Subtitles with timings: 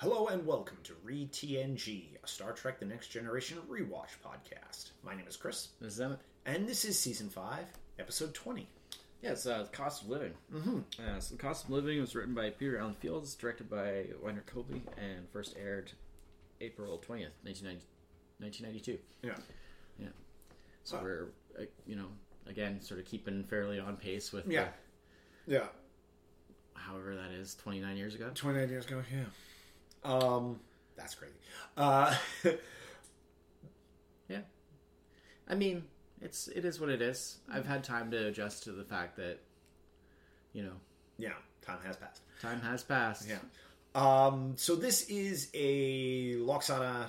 [0.00, 4.92] Hello and welcome to Re-TNG, a Star Trek The Next Generation rewatch podcast.
[5.04, 6.20] My name is Chris, This is Emmett.
[6.46, 7.64] and this is Season 5,
[7.98, 8.66] Episode 20.
[9.22, 10.32] Yeah, it's uh, Cost of Living.
[10.54, 10.78] Mm-hmm.
[10.98, 14.80] Uh, so, Cost of Living was written by Peter Allan Fields, directed by Winrich Kolbe,
[14.96, 15.92] and first aired
[16.62, 17.84] April 20th, 1990,
[18.38, 18.98] 1992.
[19.22, 19.32] Yeah.
[19.98, 20.06] Yeah.
[20.84, 21.02] So Wow.
[21.02, 21.26] we're,
[21.58, 22.06] uh, you know,
[22.46, 24.68] again, sort of keeping fairly on pace with Yeah.
[25.46, 25.58] Yeah.
[25.58, 25.66] uh,
[26.72, 28.30] however that is 29 years ago.
[28.34, 29.24] 29 years ago, yeah.
[30.04, 30.60] Um,
[30.96, 31.34] that's crazy.
[31.76, 32.14] Uh,
[34.28, 34.40] Yeah.
[35.48, 35.82] I mean,
[36.22, 37.38] it's it is what it is.
[37.50, 39.38] I've had time to adjust to the fact that,
[40.52, 40.74] you know,
[41.18, 41.32] yeah,
[41.62, 42.20] time has passed.
[42.40, 43.28] time has passed.
[43.28, 43.38] Yeah.
[43.94, 47.08] Um, so this is a Lwaxana.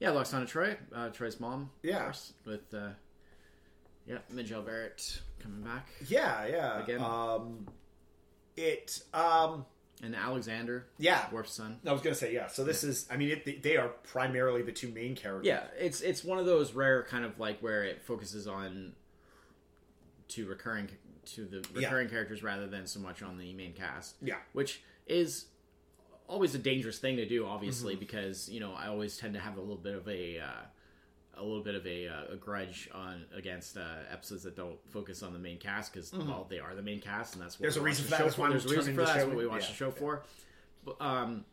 [0.00, 1.70] Yeah, Lwaxana Troi, uh, Troi's mom.
[1.84, 2.02] Yeah.
[2.02, 2.88] course, with uh,
[4.06, 6.82] yeah, Majel Barrett coming back, Yeah, yeah.
[6.82, 7.00] Again.
[7.00, 7.68] Um,
[8.56, 9.64] it, um,
[10.04, 11.24] and Alexander, yeah.
[11.32, 11.80] Worf's son.
[11.86, 12.46] I was gonna say yeah.
[12.48, 15.46] So this is, I mean, it, they are primarily the two main characters.
[15.46, 18.92] Yeah, it's it's one of those rare kind of like where it focuses on
[20.28, 20.88] to recurring
[21.26, 21.86] to the Yeah.
[21.88, 24.16] recurring characters rather than so much on the main cast.
[24.22, 24.36] Yeah.
[24.52, 25.46] which is
[26.28, 27.52] always a dangerous thing to do, Mm-hmm.
[27.52, 30.62] obviously, because you know I always tend to have a little bit of a uh,
[31.38, 35.22] a little bit of a, uh, a grudge on against uh, episodes that don't focus
[35.22, 37.74] on the main cast because well they are the main cast and that's what Mm-hmm.
[37.74, 38.18] There's we a watch reason the for that.
[38.18, 39.14] show That's why There's a reason for that.
[39.14, 40.22] That's what we watch yeah, the show for.
[40.84, 41.44] But, um,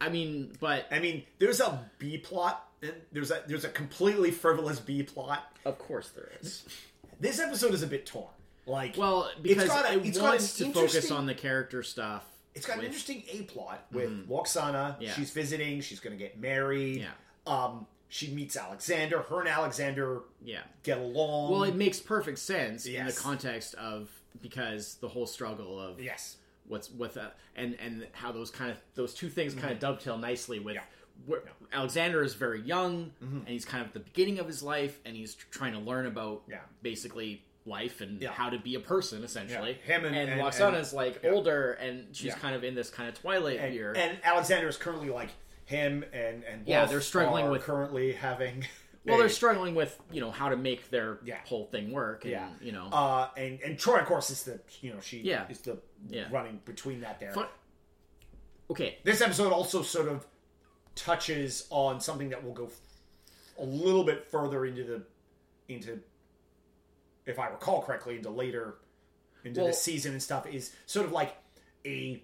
[0.00, 2.62] I mean, but I mean, there's a B plot.
[2.82, 5.56] and There's a there's a completely frivolous B plot.
[5.64, 6.64] of course there is.
[7.18, 8.26] This episode is a bit torn.
[8.66, 12.26] Like, Well, because got a- it it's got wants to focus on the character stuff.
[12.54, 14.96] it's got an interesting A plot with Lwaxana.
[15.00, 15.14] Yeah.
[15.14, 15.80] She's visiting.
[15.80, 17.00] She's going to get married.
[17.00, 17.06] Yeah.
[17.46, 19.20] Um, she meets Alexander.
[19.22, 20.60] Her and Alexander Yeah.
[20.82, 21.50] get along.
[21.52, 24.08] Well, it makes perfect sense in the context of
[24.42, 26.36] because the whole struggle of yes.
[26.68, 30.18] what's with uh, and and how those kind of those two things kind of dovetail
[30.18, 31.32] nicely with Mm-hmm.
[31.32, 31.36] Yeah.
[31.38, 31.64] Mm-hmm.
[31.72, 35.16] Alexander is very young and he's kind of at the beginning of his life and
[35.16, 36.58] he's trying to learn about Yeah.
[36.82, 38.30] basically life and Yeah.
[38.32, 39.78] how to be a person essentially.
[39.88, 39.96] Yeah.
[39.96, 41.30] Him and- and- Lwaxana's and- like yeah.
[41.30, 42.38] older and she's Yeah.
[42.38, 43.94] kind of in this kind of twilight And, year.
[43.96, 45.30] and Alexander is currently like
[45.66, 48.64] him and and Yeah, they're struggling are with- currently having.
[49.04, 51.38] well, a- they're struggling with you know how to make their Yeah.
[51.44, 52.24] whole thing work.
[52.24, 52.48] And, Yeah.
[52.60, 52.86] you know.
[52.90, 55.46] Uh, and and Troi, of course, is the you know she Yeah.
[55.48, 55.78] is the
[56.08, 56.28] Yeah.
[56.30, 57.32] running between that there.
[57.34, 57.48] Fun-
[58.70, 60.26] okay, This episode also sort of
[60.94, 62.70] touches on something that will go
[63.58, 65.02] a little bit further into the
[65.68, 66.00] into,
[67.26, 68.76] if I recall correctly, into later
[69.44, 70.46] into Well- the season and stuff.
[70.46, 71.34] Is sort of like
[71.84, 72.22] a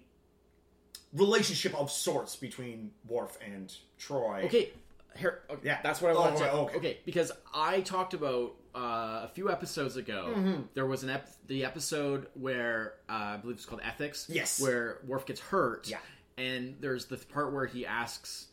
[1.13, 4.45] relationship of sorts between Worf and Troi.
[4.45, 4.71] Okay,
[5.15, 5.41] here.
[5.49, 5.79] Okay, Yeah.
[5.83, 6.43] that's what I Oh, wanted to.
[6.45, 6.77] right, Okay.
[6.77, 6.97] okay.
[7.05, 10.33] because I talked about uh, a few episodes ago.
[10.35, 10.61] Mm-hmm.
[10.73, 14.25] There was an ep- the episode where uh, I believe it's called Ethics.
[14.29, 14.59] Yes.
[14.59, 15.87] where Worf gets hurt.
[15.87, 15.99] Yeah.
[16.37, 18.47] and there's the part where he asks,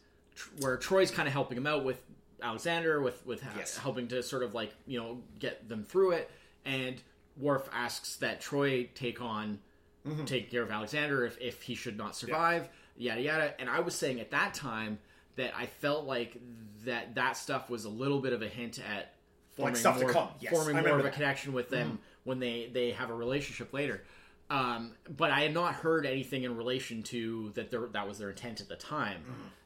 [0.60, 2.02] where Troi's kind of helping him out with
[2.42, 3.78] Alexander with with Yes.
[3.78, 6.30] helping to sort of like you know get them through it,
[6.66, 7.00] and
[7.38, 9.60] Worf asks that Troi take on
[10.06, 10.24] Mm-hmm.
[10.24, 13.54] take care of Alexander if, if he should not survive, yada yada.
[13.60, 14.98] And I was saying at that time
[15.36, 16.38] that I felt like
[16.84, 19.14] that that stuff was a little bit of a hint at
[19.56, 20.28] forming stuff to more, come.
[20.40, 23.74] Yes, forming more of remember a connection with them when they they have a relationship
[23.74, 24.02] later.
[24.48, 27.70] Um, but I had not heard anything in relation to that.
[27.70, 29.22] There, that was their intent at the time.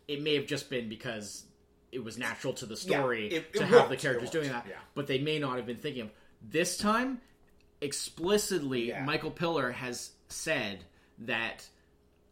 [0.08, 1.44] It may have just been because
[1.92, 4.66] it was natural to the Yeah, story it- to it have the characters doing that.
[4.68, 4.74] yeah.
[4.96, 6.10] But they may not have been thinking of
[6.42, 7.20] this time.
[7.80, 9.04] Explicitly, Yeah.
[9.04, 10.80] Michael Piller has said
[11.20, 11.66] that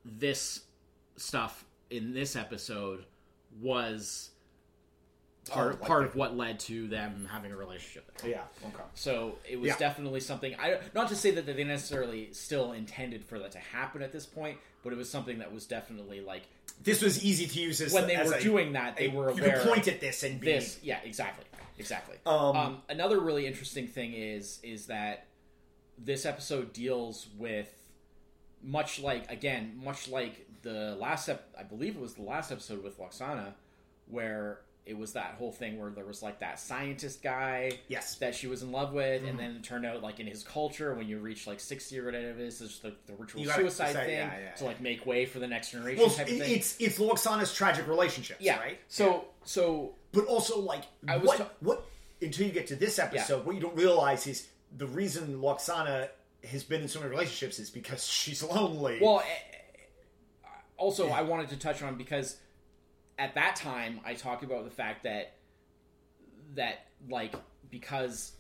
[0.05, 0.61] this
[1.17, 3.05] stuff in this episode
[3.61, 4.31] was
[5.51, 8.11] part Oh, like part of what led to them having a relationship.
[8.25, 8.43] Yeah.
[8.65, 8.83] Okay.
[8.95, 9.79] So it was Yeah.
[9.79, 10.55] definitely something.
[10.59, 14.25] I not to say that they necessarily still intended for that to happen at this
[14.25, 16.43] point, but it was something that was definitely like
[16.83, 19.11] This was easy to use as when they as were a- doing that, they a-
[19.11, 19.61] were you aware.
[19.61, 21.45] could point at this and be this, yeah, exactly,
[21.79, 22.17] exactly.
[22.25, 25.27] Um, Um, another really interesting thing is is that
[25.99, 27.82] this episode deals with
[28.63, 32.83] much like again, much like the last ep- I believe it was the last episode
[32.85, 33.53] with Lwaxana,
[34.09, 38.17] where it was that whole thing where there was like that scientist guy Yes.
[38.17, 39.29] that she was in love with, Mm-hmm.
[39.31, 42.07] and then it turned out like in his culture, when you reach like sixty or
[42.07, 45.07] whatever it is, there's the, the ritual suicide say- thing yeah, yeah, to like make
[45.07, 46.55] way for the next generation Well, type of thing.
[46.57, 48.79] it's it's Lwaxana's tragic relationships, yeah, right?
[48.89, 51.85] So so But also, like, I was what ta- what
[52.21, 56.09] until you get to this episode, what you don't realize is the reason Lwaxana
[56.45, 58.99] has been in so many relationships is because she's lonely.
[59.01, 62.37] Well, eh, eh, also I wanted to touch on because
[63.19, 65.35] at that time I talked about the fact that
[66.55, 67.35] that like
[67.71, 68.33] because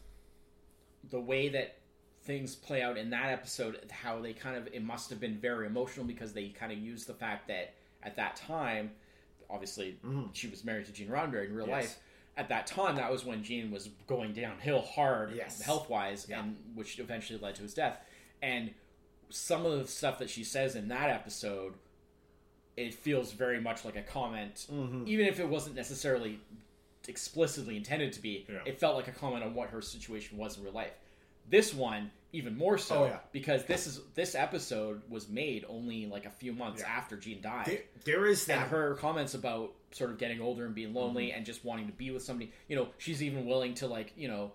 [1.10, 1.76] the way that
[2.24, 5.66] things play out in that episode, how they kind of it must have been very
[5.66, 8.90] emotional because they kind of used the fact that at that time,
[9.50, 10.30] obviously Mhm.
[10.32, 11.84] she was married to Gene Roddenberry in real Yes.
[11.84, 11.98] life.
[12.36, 15.60] At that time, that was when Gene was going downhill hard, Yes.
[15.60, 16.40] health wise, Yeah.
[16.42, 17.98] and which eventually led to his death.
[18.40, 18.74] And
[19.28, 21.74] some of the stuff that she says in that episode,
[22.76, 25.06] it feels very much like a comment, Mhm.
[25.06, 26.40] even if it wasn't necessarily
[27.06, 28.46] explicitly intended to be.
[28.48, 28.62] Yeah.
[28.64, 30.92] It felt like a comment on what her situation was in real life.
[31.48, 33.18] This one, even more so, Oh, yeah.
[33.32, 36.92] because this is this episode was made only like a few months Yeah.
[36.92, 38.68] after Gene died There, there is and that.
[38.68, 41.36] her comments about sort of getting older and being lonely Mm-hmm.
[41.38, 44.28] and just wanting to be with somebody you know she's even willing to like you
[44.28, 44.52] know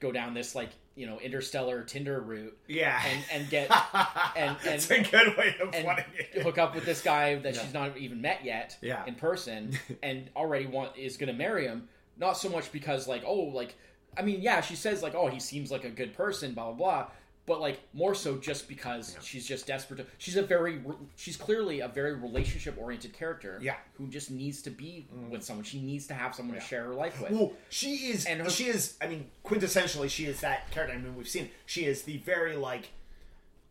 [0.00, 3.00] go down this like you know interstellar tinder route yeah.
[3.06, 3.70] and and get
[4.36, 6.04] and- it's a good way of and putting
[6.34, 6.42] it.
[6.42, 7.60] hook up with this guy that Yeah.
[7.62, 9.04] she's not even met yet Yeah.
[9.06, 13.22] in person and already want is going to marry him not so much because like
[13.24, 13.76] oh like
[14.18, 16.74] i mean yeah she says like oh he seems like a good person blah blah
[16.74, 17.06] blah
[17.50, 20.80] but like more so just because she's just desperate to she's a very
[21.16, 23.74] she's clearly a very relationship oriented character Yeah.
[23.94, 25.30] who just needs to be mm-hmm.
[25.32, 28.24] with someone she needs to have someone to share her life with Well, she is,
[28.24, 28.94] And her- she is.
[29.02, 30.94] I mean, quintessentially, she is that character.
[30.94, 32.90] I mean, we've seen she is the very like,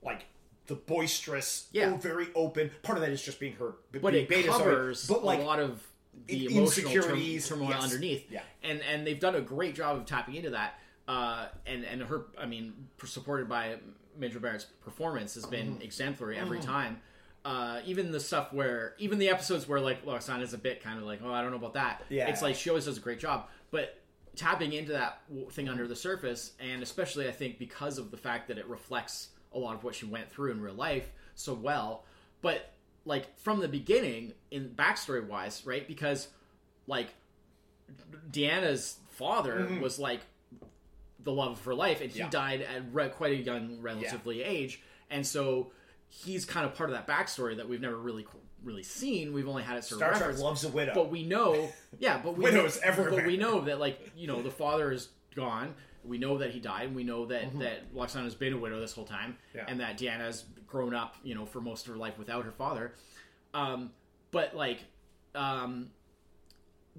[0.04, 0.26] like
[0.68, 1.94] the boisterous, Yeah.
[1.94, 2.72] oh, very open.
[2.84, 4.76] Part of that is just being her, but being it beta, sorry.
[4.76, 5.82] covers but like, a lot of
[6.28, 7.84] the emotional insecurities, turmoil yes.
[7.84, 8.30] underneath.
[8.30, 8.42] Yeah.
[8.62, 10.74] and and they've done a great job of tapping into that.
[11.10, 13.78] Uh, and and her, I mean, supported by
[14.16, 15.82] Majel Barrett's performance has been Mm-hmm.
[15.82, 17.02] exemplary every time.
[17.44, 21.06] Uh, even the stuff where, even the episodes where like Lwaxana's a bit kind of
[21.06, 22.04] like, oh, I don't know about that.
[22.10, 22.28] Yeah.
[22.30, 24.00] it's like she always does a great job, but
[24.36, 25.22] tapping into that
[25.52, 29.30] thing under the surface, and especially I think because of the fact that it reflects
[29.54, 32.06] a lot of what she went through in real life so well,
[32.42, 32.72] but
[33.06, 35.88] like from the beginning in backstory wise, right?
[35.88, 36.28] Because
[36.86, 37.16] like
[38.32, 40.22] Deanna's father was like
[41.24, 42.26] the love of her life, and he Mm-hmm.
[42.28, 42.30] Yeah.
[42.32, 45.72] died at re- quite a young, relatively age, and so
[46.08, 48.26] he's kind of part of that backstory that we've never really
[48.64, 49.32] really seen.
[49.34, 50.92] We've only had it sort Star of Trek referenced, loves a widow.
[50.94, 51.70] but we know,
[52.00, 53.12] yeah, but we Widows know, everywhere.
[53.22, 55.76] But we know that like you know the father is gone.
[56.06, 56.88] We know that he died.
[56.88, 59.58] and We know that that Lwaxana's been a widow this whole time, Mm-hmm.
[59.58, 59.66] Yeah.
[59.68, 62.94] and that Deanna's grown up, you know, for most of her life without her father.
[63.54, 63.92] Um,
[64.32, 64.80] but like,
[65.36, 65.90] um,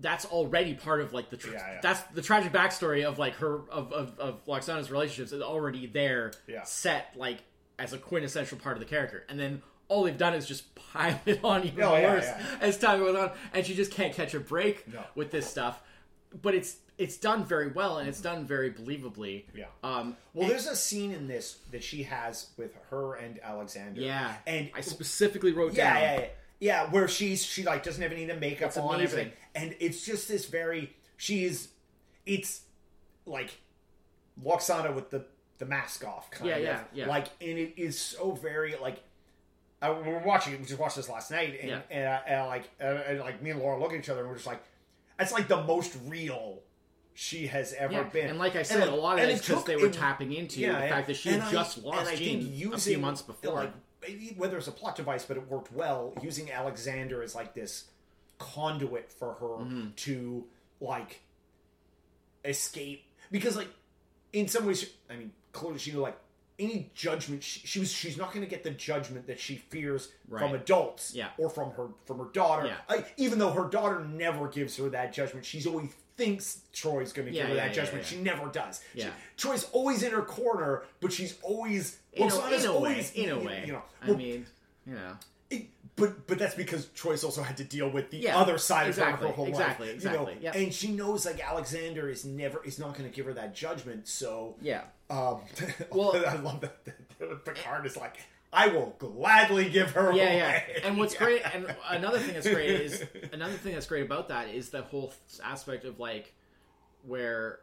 [0.00, 1.80] that's already part of like the tra- Yeah, yeah.
[1.82, 6.32] that's the tragic backstory of like her of of, of Lwaxana's relationships is already there,
[6.46, 6.62] Yeah.
[6.64, 7.38] set like
[7.78, 9.62] as a quintessential part of the character, and then.
[9.92, 12.28] All they've done is just pile it on even Oh, worse
[12.60, 15.02] as time goes on, and she just can't catch a break No.
[15.16, 15.82] with this stuff.
[16.42, 19.46] But it's it's done very well, and it's done very believably.
[19.52, 19.64] Yeah.
[19.82, 20.16] Um.
[20.32, 24.00] well, there's a scene in this that she has with her and Alexander.
[24.00, 24.32] Yeah.
[24.46, 26.26] and I specifically wrote yeah, down.
[26.60, 29.18] Yeah, where she's she like doesn't have any of the makeup It's on and amazing.
[29.18, 31.68] everything, and it's just this very she's
[32.26, 32.60] it's
[33.26, 33.50] like
[34.42, 35.24] Lwaxana with the
[35.58, 37.06] the mask off kind Yeah, of yeah, yeah.
[37.08, 39.02] like and it is so very like
[39.82, 41.80] I, we were watching we just watched this last night and Yeah.
[41.90, 44.20] and, I, and I, like uh, and like me and Laura look at each other
[44.20, 44.62] and we're just like
[45.18, 46.60] "That's like the most real
[47.14, 49.40] she has ever Yeah, been and like I said, like- a lot of it is
[49.40, 52.70] because they were it- tapping into yeah, the fact that she had just lost Gene
[52.72, 53.54] a few months before.
[53.54, 53.72] Like,
[54.36, 56.12] whether it's a plot device, but it worked well.
[56.22, 57.84] Using Alexander as like this
[58.38, 59.88] conduit for her Mm-hmm.
[59.96, 60.44] to
[60.80, 61.20] like
[62.44, 63.68] escape, because like
[64.32, 66.18] in some ways, I mean, clearly she knew like
[66.60, 70.10] any judgment she, she was she's not going to get the judgment that she fears
[70.28, 71.28] from adults Yeah.
[71.38, 72.76] or from her from her daughter Yeah.
[72.88, 77.26] like, even though her daughter never gives her that judgment she's always thinks troi's going
[77.28, 78.10] to Yeah, give her yeah, that judgment yeah.
[78.10, 79.10] she never does She- Yeah.
[79.38, 83.12] troi's always in her corner but she's always in, well, a, in a way, always-
[83.12, 83.62] in a way.
[83.66, 84.46] you know I mean,
[84.86, 85.16] you know, it,
[85.96, 89.28] but but that's because Troi's also had to deal with the Yeah, other side exactly,
[89.28, 89.96] of her whole exactly, life.
[89.96, 90.52] exactly, You know?
[90.54, 90.56] yeah.
[90.56, 94.08] And she knows like Alexander is never is not going to give her that judgment.
[94.08, 94.82] So yeah.
[95.10, 95.40] um,
[95.92, 96.84] Well- I love that,
[97.18, 98.16] that Picard is like,
[98.52, 100.12] I will gladly give her.
[100.12, 100.36] yeah, away.
[100.38, 100.86] yeah.
[100.88, 104.48] And what's great, and another thing that's great is another thing that's great about that
[104.48, 105.12] is the whole
[105.44, 106.32] aspect of like
[107.06, 107.60] where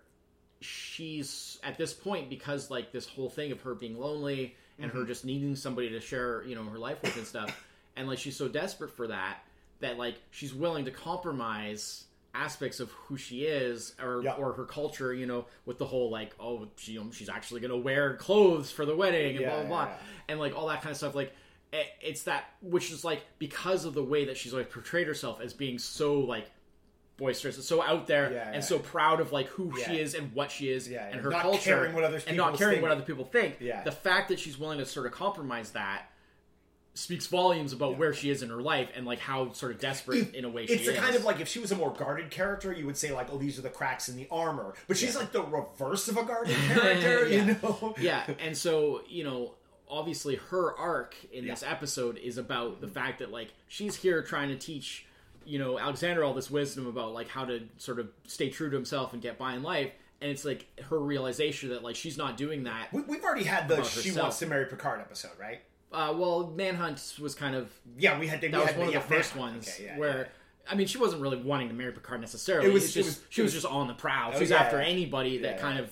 [0.61, 4.99] she's at this point because like this whole thing of her being lonely and Mm-hmm.
[4.99, 7.49] her just needing somebody to share you know her life with and stuff,
[7.97, 9.39] and like she's so desperate for that
[9.79, 14.33] that like she's willing to compromise aspects of who she is or Yeah.
[14.33, 17.77] or her culture you know with the whole like oh she know, she's actually gonna
[17.77, 19.97] wear clothes for the wedding and Yeah, blah blah blah yeah,
[20.29, 21.33] and like all that kind of stuff like
[21.73, 25.41] it- it's that which is like because of the way that she's always portrayed herself
[25.41, 26.49] as being so like
[27.17, 30.51] boisterous and so out there and so proud of like who she is and what
[30.51, 32.83] she is Yeah, and and her culture and not caring think.
[32.83, 33.83] what other people think Yeah.
[33.83, 36.03] the fact that she's willing to sort of compromise that
[36.97, 40.33] speaks volumes about where she is in her life and like how sort of desperate
[40.33, 41.93] in a way she It's the is kind of like if she was a more
[41.93, 44.97] guarded character, you would say like, "Oh, these are the cracks in the armor." But
[44.97, 47.45] she's like the reverse of a guarded character, Yeah.
[47.45, 47.95] you know?
[47.99, 49.53] yeah and so you know
[49.89, 54.49] obviously her arc in this episode is about the fact that like she's here trying
[54.49, 55.05] to teach
[55.45, 58.75] you know Alexander all this wisdom about like how to sort of stay true to
[58.75, 62.35] himself and get by in life and it's like her realization that like she's not
[62.35, 64.23] doing that We, we've already had the "She herself.
[64.23, 65.61] Wants to Marry Picard" episode, right?
[65.91, 68.41] Uh, well manhunt was kind of Yeah, we had.
[68.41, 69.53] We that was had, one of yeah, the first Manhunt.
[69.55, 70.71] ones Okay, yeah, where yeah.
[70.71, 72.67] I mean, she wasn't really wanting to marry Picard necessarily.
[72.69, 74.31] It was- It's it just was- she was, was- just on the prowl.
[74.31, 75.89] Oh, She was after anybody that kind of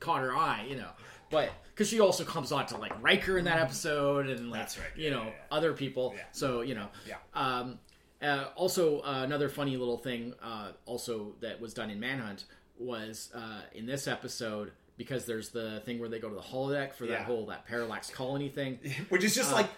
[0.00, 0.88] caught her eye, you know.
[1.30, 4.78] But because she also comes on to like Riker in that episode and like That's
[4.78, 4.86] right.
[4.96, 6.14] you know other people.
[6.32, 6.88] So you know.
[7.06, 7.16] Yeah.
[7.34, 7.78] Um,
[8.22, 12.44] uh, also, uh, another funny little thing, uh, also that was done in Manhunt
[12.78, 16.94] was uh, in this episode because there's the thing where they go to the holodeck
[16.94, 17.24] for that Yeah.
[17.24, 18.78] whole that parallax colony thing.
[19.08, 19.70] which is just Uh, like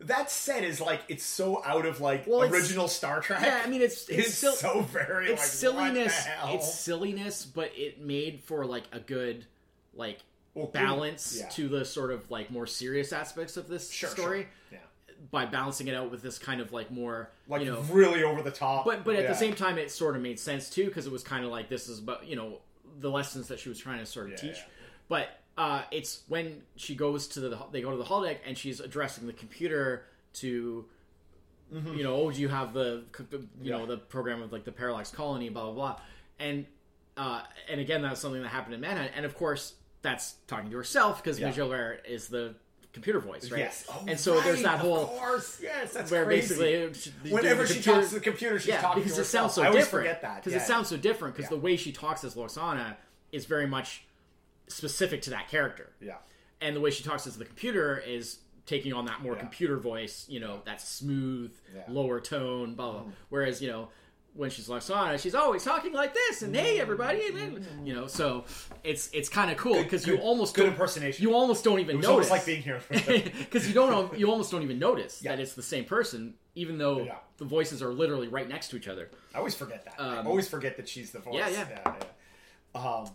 [0.00, 3.40] that set is like it's so out of like Well, original Star Trek.
[3.42, 6.14] Yeah, I mean it's it's, it's still so very it's like silliness.
[6.14, 6.54] What the hell?
[6.56, 9.44] It's silliness, but it made for like a good
[9.94, 10.20] like
[10.54, 11.48] Well, balance Yeah.
[11.50, 14.50] to the sort of like more serious aspects of this Sure, story sure.
[14.72, 14.78] Yeah,
[15.30, 17.80] by balancing it out with this kind of like more like you know.
[17.90, 18.84] really over the top.
[18.86, 19.28] But but at Yeah.
[19.32, 21.68] the same time, it sort of made sense too because it was kind of like
[21.68, 22.60] this is about you know
[23.00, 24.56] the lessons that she was trying to sort of Yeah, teach.
[24.56, 24.62] yeah.
[25.08, 25.28] But
[25.58, 29.26] uh, it's when she goes to the they go to the holodeck and she's addressing
[29.26, 30.04] the computer
[30.34, 30.84] to
[31.94, 33.04] you know oh do you have the
[33.62, 33.90] you know Mm-hmm.
[33.90, 36.00] The program of like the parallax colony blah blah blah
[36.38, 36.66] and
[37.16, 40.76] uh, and again that's something that happened in Manhunt and of course that's talking to
[40.76, 41.46] herself because Yeah.
[41.54, 42.12] yeah.
[42.12, 42.54] is the
[42.92, 46.10] computer voice right yes, oh, and so there's right, that of whole course, yes, that's
[46.10, 46.54] where crazy.
[46.56, 49.26] basically she- whenever she computer- talks to the computer, she's yeah, talking because to it
[49.26, 49.88] sounds so I different.
[50.06, 50.58] forget that because yeah.
[50.58, 51.34] it sounds so different.
[51.36, 51.56] Because Yeah.
[51.56, 52.96] the way she talks as Lwaxana
[53.32, 54.04] is very much
[54.68, 56.16] specific to that character, yeah.
[56.60, 60.26] and the way she talks as the computer is taking on that more computer voice.
[60.28, 61.52] You know, that smooth,
[61.88, 63.00] lower tone, blah blah.
[63.02, 63.10] Mm-hmm.
[63.28, 63.88] Whereas you know.
[64.34, 68.06] When she's Lwaxana, she's always talking like this, and hey, everybody, and then, you know.
[68.06, 68.44] So
[68.84, 70.18] it's it's kind of cool because you.
[70.18, 71.22] Almost good don't- impersonation.
[71.24, 72.80] You almost don't even It was notice almost like being here.
[73.40, 75.32] because you don't you almost don't even notice Yeah.
[75.32, 77.16] that it's the same person, even though Yeah.
[77.38, 79.10] the voices are literally right next to each other.
[79.34, 79.94] I always forget that.
[80.00, 81.34] I Um, always forget that she's the voice.
[81.34, 81.68] yeah, yeah.
[81.84, 82.80] yeah.
[82.80, 83.10] Um,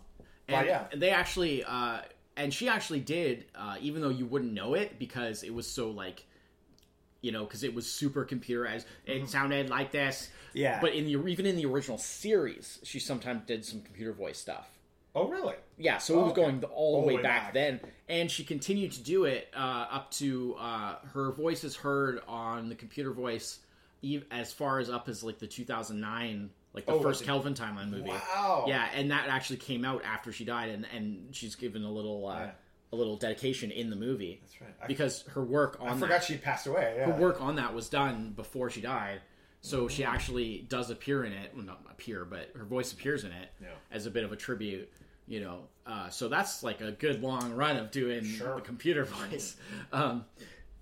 [0.46, 2.00] but And yeah, they actually, uh,
[2.36, 5.90] and she actually did, uh, even though you wouldn't know it because it was so
[5.90, 6.26] like,
[7.22, 8.84] you know, because it was super computerized.
[9.06, 10.22] It sounded like this.
[10.28, 10.58] Mm-hmm.
[10.58, 10.80] Yeah.
[10.80, 14.68] But in the even in the original series, she sometimes did some computer voice stuff.
[15.14, 15.54] oh really?
[15.78, 16.42] Yeah, so it Oh, was okay.
[16.42, 17.54] going the, all the way, way back, back.
[17.54, 22.20] then, and she continued to do it uh, up to uh, her voice is heard
[22.28, 23.58] on the computer voice,
[24.30, 28.08] as far as up as like the 2009, like the Oh, first Kelvin timeline movie.
[28.08, 28.64] Wow.
[28.68, 32.26] Yeah, and that actually came out after she died, and, and she's given a little
[32.28, 32.50] uh, Yeah.
[32.92, 34.70] A little dedication in the movie That's right.
[34.82, 36.94] I, because her work on I that, forgot she passed away.
[36.98, 37.06] Yeah.
[37.12, 39.20] her work on that was done before she died.
[39.60, 41.50] So she actually does appear in it.
[41.54, 43.68] Well, not appear, but her voice appears in it Yeah.
[43.90, 44.88] as a bit of a tribute.
[45.26, 48.54] You know, uh, so that's like a good long run of doing Sure.
[48.56, 49.56] the computer voice,
[49.92, 50.24] um,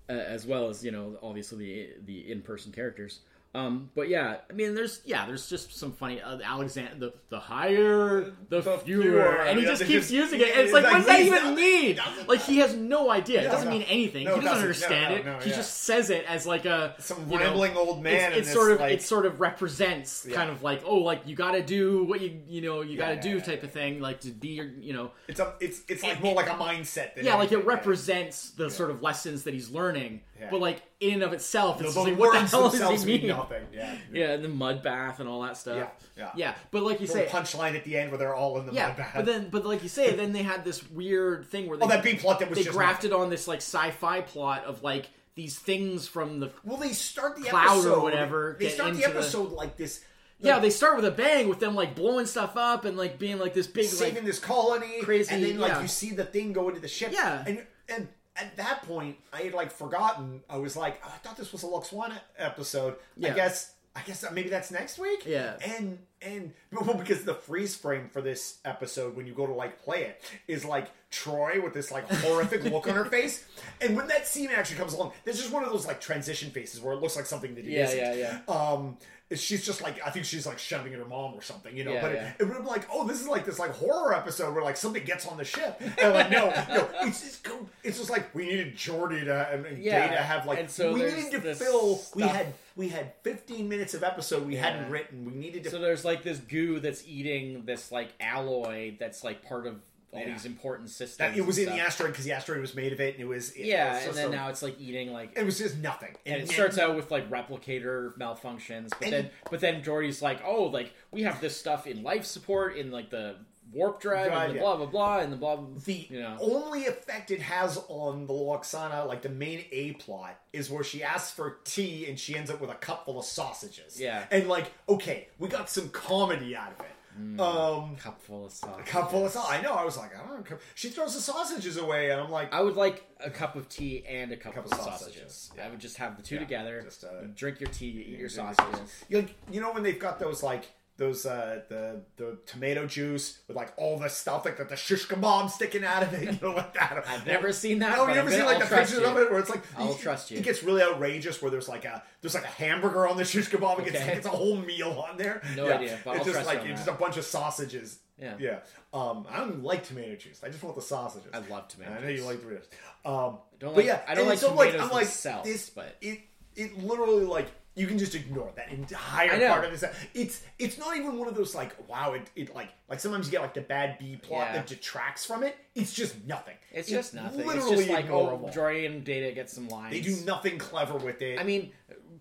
[0.07, 3.21] as well as you know, obviously the the in person characters.
[3.55, 6.95] Um, but yeah, I mean, there's yeah, there's just some funny uh, Alexander.
[6.97, 9.35] The the higher, the, The fewer, fewer.
[9.43, 10.49] and he Yeah, just keeps just- using it.
[10.49, 11.99] And it's like, it's what does that even mean?
[12.27, 13.41] Like he has no idea.
[13.41, 13.71] It doesn't no.
[13.71, 14.25] mean anything.
[14.25, 15.43] No, he doesn't understand no, it.
[15.43, 15.55] he yeah.
[15.55, 18.15] just says it as like a Some you know, rambling old man.
[18.15, 21.21] It's, and it's sort of like, it sort of represents kind of like oh like
[21.25, 24.01] you got to do what you you know you got to do type of thing
[24.01, 27.11] like to be your you know It's a, it's it's like more like a mindset.
[27.21, 30.49] Yeah like it represents the sort of lessons that he's learning Yeah.
[30.51, 33.03] but like in and of itself The, it's the just like what the hell does
[33.03, 33.63] he mean nothing.
[33.73, 33.95] Yeah.
[34.11, 35.87] yeah and the mud bath and all that stuff Yeah,
[36.17, 36.31] yeah.
[36.35, 38.73] yeah but like you Little say punchline at the end where they're all in the
[38.73, 39.11] yeah mud bath.
[39.15, 41.85] but then but like you say then they had this weird thing where oh, they
[41.85, 44.83] oh, that B plot that was they just grafted on this like sci-fi plot of
[44.83, 48.97] like these things from the Well, they start the Cloud or whatever, They start the
[49.03, 50.01] into the- episode like this.
[50.39, 53.37] yeah they start with a bang with them like blowing stuff up and like being
[53.39, 55.81] like this big saving like this colony, crazy- and then like yeah.
[55.81, 57.11] you see the thing go into the ship.
[57.13, 57.43] Yeah.
[57.47, 60.41] and and at that point, I had like forgotten.
[60.49, 62.95] I was like, oh, I thought this was a Lwaxana episode.
[63.17, 63.31] Yeah.
[63.31, 63.71] I guess.
[63.97, 65.23] I guess maybe that's next week.
[65.25, 65.55] Yeah.
[65.65, 69.81] and and well, because the freeze frame for this episode when you go to like
[69.81, 73.45] play it is like Troi with this like horrific look on her face,
[73.81, 76.81] and when that scene actually comes along, there's just one of those like transition faces
[76.81, 77.97] where it looks like something that it Yeah, isn't.
[77.99, 78.13] yeah,
[78.47, 78.53] yeah.
[78.53, 78.97] Um,
[79.33, 81.93] she's just like I think she's like shouting at her mom or something, you know.
[81.93, 82.27] Yeah, but yeah.
[82.29, 84.77] it, it would be like, oh, this is like this like horror episode where like
[84.77, 87.47] something gets on the ship, and like no, no, it's just
[87.83, 90.93] it's just like we needed Geordi to and, and Yeah, Day to have like so
[90.93, 92.01] we needed to fill.
[92.13, 95.25] We had we had 15 minutes of episode we hadn't written.
[95.25, 95.69] We needed to.
[95.71, 99.77] So there's like this goo that's eating this like alloy that's like part of
[100.15, 100.33] all Yeah.
[100.33, 101.17] these important systems.
[101.17, 103.21] that, it was and in the asteroid because the asteroid was made of it, and
[103.23, 105.57] it was it Yeah, was and then a- now it's like eating like it was
[105.57, 106.15] just nothing.
[106.25, 110.41] and it starts out with like replicator malfunctions, but And- then but then Geordi's like,
[110.45, 113.35] oh, like we have this stuff in life support in like the
[113.73, 114.61] warp drive Drive, and the yeah.
[114.61, 115.55] blah blah blah and the blah.
[115.57, 116.37] blah The you know.
[116.39, 121.03] only effect it has on the Lwaxana, like the main A plot, is where she
[121.03, 123.99] asks for tea and she ends up with a cup full of sausages.
[123.99, 124.25] Yeah.
[124.31, 126.91] And like, okay, we got some comedy out of it.
[127.17, 128.77] Um Cup full of sauce.
[128.79, 129.59] a cup full of sausages.
[129.59, 130.57] I know, I was like, I don't know.
[130.75, 134.03] She throws the sausages away and I'm like I would like a cup of tea
[134.07, 135.33] and a cup, Cup of of sausages.
[135.33, 136.81] sausages, I would just have the two Yeah, together.
[136.83, 139.03] just, uh, drink your tea, eat your sausages.
[139.09, 140.65] you like you know when they've got those like
[140.97, 145.07] those uh the the tomato juice with like all the stuff like the, the shish
[145.07, 147.03] kebab sticking out of it, you know, like that.
[147.07, 147.97] I've never seen that.
[147.97, 149.05] No, you I'm never seen like I'll the pictures you.
[149.05, 150.37] of it where it's like I'll trust you.
[150.37, 153.49] It gets really outrageous where there's like a there's like a hamburger on the shish
[153.49, 153.79] kebab.
[153.79, 154.13] It gets, Okay.
[154.13, 155.41] it's a whole meal on there.
[155.55, 155.75] No Yeah.
[155.75, 157.99] idea, but it's I'll just like it's just a bunch of sausages.
[158.17, 158.35] Yeah.
[158.39, 158.59] yeah.
[158.93, 160.39] Um, I don't like tomato juice.
[160.41, 161.27] I just want the sausages.
[161.33, 162.67] I love tomato I know you like tomatoes.
[163.03, 165.97] Um, don't but like- yeah, I don't like so, tomatoes I'm like, themselves, this, but-
[165.99, 166.19] it
[166.55, 169.83] it literally like you can just ignore that entire part of this.
[170.13, 173.31] It's it's not even one of those like wow it, it like like sometimes you
[173.31, 174.53] get like the bad B plot Yeah.
[174.53, 175.55] that detracts from it.
[175.75, 176.55] It's just nothing.
[176.71, 177.41] It's just nothing.
[177.41, 178.49] It's Literally just like oh.
[178.53, 179.91] Geordi and Data get some lines.
[179.93, 181.39] They do nothing clever with it.
[181.39, 181.71] I mean,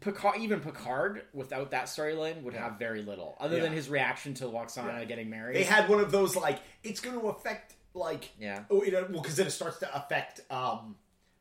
[0.00, 4.44] Picard, even Picard, without that storyline, would have very little, other than his reaction to
[4.44, 5.04] Lwaxana Yeah.
[5.04, 5.56] getting married.
[5.56, 8.64] they had one of those like it's going to affect like Yeah.
[8.70, 10.96] oh it, well because then it starts to affect um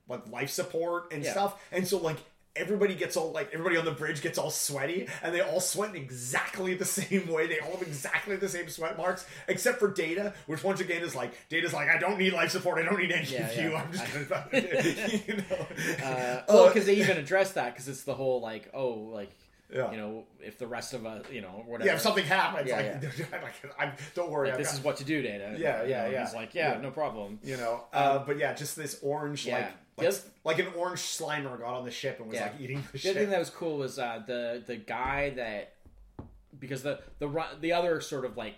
[0.07, 1.31] like life support and Yeah.
[1.31, 2.17] stuff and so like
[2.55, 5.89] everybody gets all like everybody on the bridge gets all sweaty and they all sweat
[5.89, 9.89] in exactly the same way they all have exactly the same sweat marks except for
[9.91, 12.99] data which once again is like data's like i don't need life support i don't
[12.99, 14.45] need any Yeah, of you i'm just gonna
[15.27, 15.67] you know
[16.03, 19.31] Uh, Uh, well, because they even address that because it's the whole like, oh, like
[19.73, 19.89] Yeah.
[19.91, 21.87] you know, if the rest of us, you know, whatever.
[21.89, 22.99] yeah if something happens Yeah,
[23.31, 25.55] like, like I'm, don't worry like, this got- is what to do, Data.
[25.57, 26.25] Yeah, You yeah, know, yeah.
[26.25, 26.81] He's like, yeah, Yeah.
[26.81, 27.39] no problem.
[27.43, 27.83] you know.
[27.91, 29.55] Uh, but yeah, just this orange, Yeah.
[29.55, 32.43] like like, oth- like an orange Slimer got on the ship and was Yeah.
[32.51, 33.11] like eating the, The ship.
[33.11, 35.73] other thing that was cool was uh, the the guy that
[36.59, 38.55] because the the the other sort of like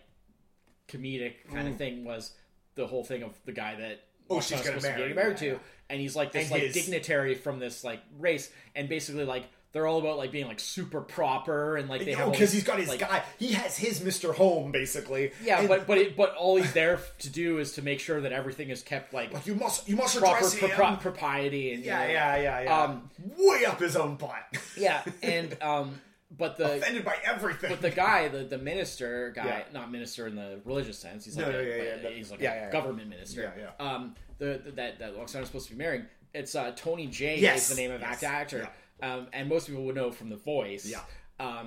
[0.88, 2.32] comedic kind of thing was
[2.76, 4.38] the whole thing of the guy that Mm.
[4.38, 6.74] Oh, she's gonna supposed to married yeah, to, and he's like this And like his-
[6.74, 9.44] dignitary from this like race, and basically like
[9.76, 12.80] they're all about like being like super proper and like they have because he's got
[12.80, 13.22] his like, guy.
[13.38, 15.34] He has his Mister Home basically.
[15.44, 18.22] Yeah, And, but but it, but all he's there to do is to make sure
[18.22, 21.82] that everything is kept like like you must you must proper pro- pro- propriety and
[21.84, 22.84] you yeah, know, yeah, yeah, yeah.
[22.84, 24.32] Um, way up his own butt.
[24.78, 26.00] yeah, and um,
[26.38, 27.70] but the Offended by everything.
[27.70, 29.64] but the guy, the, the minister guy, Yeah.
[29.74, 31.26] not minister in the religious sense.
[31.26, 32.72] He's like No, a, yeah, but yeah, he's like yeah, a yeah, yeah.
[32.72, 33.54] government minister.
[33.58, 33.86] Yeah, yeah.
[33.94, 36.06] Um, the, the that that Lwaxana's supposed to be marrying.
[36.34, 38.68] It's uh, Tony Jay Yes, is the name of yes, that actor,
[39.02, 40.86] um, and most people would know from the voice.
[40.86, 41.02] Yeah.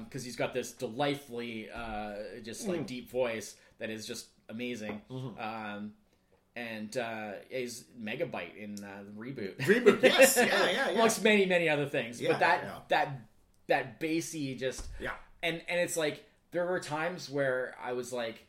[0.04, 2.68] because he's got this delightfully, uh, just Mm.
[2.70, 5.02] like deep voice that is just amazing.
[5.10, 5.38] Mm-hmm.
[5.40, 5.92] Um,
[6.56, 9.56] and uh, he's Megabyte in uh, the reboot.
[9.58, 10.88] Reboot, yes, yeah, yeah, yeah.
[10.90, 12.20] Amongst many, many other things.
[12.20, 12.78] Yeah, but that yeah.
[12.88, 13.20] that
[13.68, 15.12] that bassy just yeah,
[15.42, 18.44] and and it's like there were times where I was like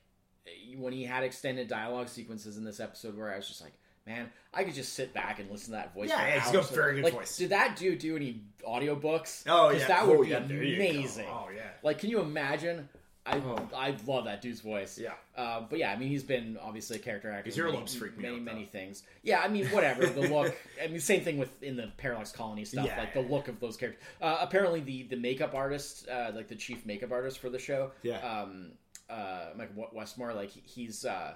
[0.78, 3.74] when he had extended dialogue sequences in this episode where I was just like
[4.08, 6.44] man I could just sit back and listen to that voice Yeah, for yeah, he's
[6.56, 6.66] hours.
[6.68, 7.38] got a very good like, voice.
[7.38, 9.88] did that dude do any audiobooks Oh, yeah.
[9.88, 10.84] that would Oh, be yeah, there you go.
[10.84, 11.62] amazing Oh, yeah.
[11.84, 12.90] like can you imagine
[13.26, 13.70] I Oh.
[13.76, 15.14] I love that dude's voice Yeah.
[15.38, 18.24] uh, but yeah I mean he's been obviously a character actor His earlobes freak me
[18.24, 21.62] many out, many things yeah I mean whatever the look I mean same thing with
[21.62, 24.80] in the Parallax Colony stuff Yeah, like yeah, the look of those characters uh, apparently
[24.80, 28.18] the the makeup artist uh, like the chief makeup artist for the show Yeah.
[28.20, 28.72] um
[29.10, 31.34] uh Mike Westmore like he's uh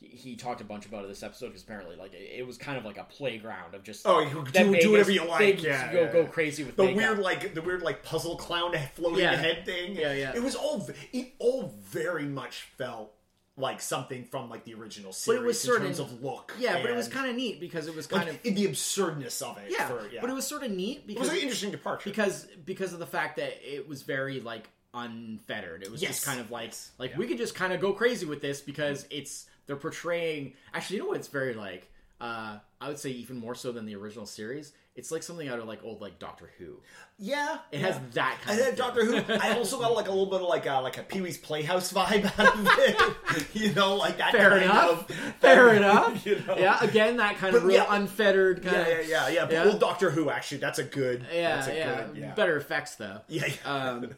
[0.00, 2.58] he, he talked a bunch about it this episode because apparently like it, it was
[2.58, 5.62] kind of like a playground of just Oh, you do- do Vegas- whatever you like,
[5.62, 6.96] yeah, go yeah, go crazy with the makeup.
[6.96, 9.36] weird like the weird like puzzle clown floating Yeah.
[9.36, 9.96] head thing.
[9.96, 10.32] Yeah, yeah.
[10.34, 13.12] It was all it all very much felt
[13.56, 16.52] like something from like the original But series it was in sort terms of look.
[16.58, 18.66] yeah but it was kind of neat because it was kind like of in the
[18.66, 19.70] absurdness of it.
[19.70, 20.20] yeah, for- yeah.
[20.20, 22.10] but it was sort of neat because It was an interesting departure.
[22.10, 25.82] because because of the fact that it was very like unfettered.
[25.82, 26.12] It was Yes.
[26.16, 27.18] just kind of like like Yeah.
[27.18, 30.54] we could just kind of go crazy with this because it's they're portraying.
[30.72, 31.18] Actually, you know what?
[31.18, 34.72] It's very like uh, I would say even more so than the original series.
[34.96, 36.78] It's like something out of like old like Doctor Who.
[37.18, 37.86] yeah, It yeah.
[37.88, 38.86] has that kind of had feel.
[38.86, 39.32] Doctor Who.
[39.42, 41.92] I also got like a little bit of like a like a Pee Wee's Playhouse
[41.92, 43.46] vibe out of it.
[43.54, 44.30] you know, like that.
[44.30, 45.10] Fair kind enough.
[45.10, 46.24] Of, Fair enough.
[46.26, 46.56] You know?
[46.56, 47.86] Yeah, again, that kind of real yeah.
[47.96, 49.08] unfettered kind Yeah, of.
[49.08, 49.44] yeah, yeah, yeah.
[49.46, 49.64] But Yeah.
[49.64, 51.26] old Doctor Who, actually, that's a good.
[51.34, 52.34] Yeah, that's a yeah, Good, yeah.
[52.34, 53.20] better effects though.
[53.26, 53.74] Yeah, yeah.
[53.74, 54.10] Um,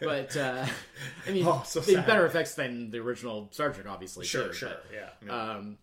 [0.00, 0.64] but uh,
[1.26, 4.24] I mean, Oh, so better effects than the original Star Trek, obviously.
[4.24, 4.68] sure, too, sure.
[4.68, 5.08] but, yeah.
[5.26, 5.50] yeah.
[5.56, 5.78] um,